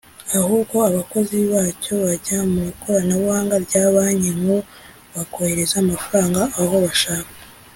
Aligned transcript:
ahubwo 0.39 0.75
abakozi 0.89 1.37
bacyo 1.53 1.93
bajya 2.05 2.39
mu 2.51 2.59
ikoranabuhanga 2.71 3.55
rya 3.65 3.83
Banki 3.93 4.31
Nkuru 4.39 4.67
bakohereza 5.13 5.75
amafaranga 5.83 6.41
aho 6.61 6.75
bashaka 6.85 7.31